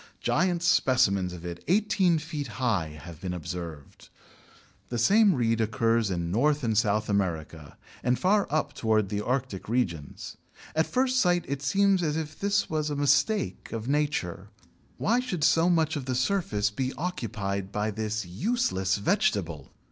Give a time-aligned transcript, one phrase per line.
[0.19, 4.09] Giant specimens of it eighteen feet high have been observed.
[4.89, 9.69] The same reed occurs in North and South America and far up towards the Arctic
[9.69, 10.37] regions.
[10.75, 14.49] At first sight it seems as if this was a mistake of Nature;
[14.97, 19.71] why should so much of the surface be occupied by this useless vegetable?